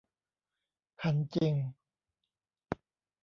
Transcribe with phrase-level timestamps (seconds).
[1.01, 1.53] คันจริง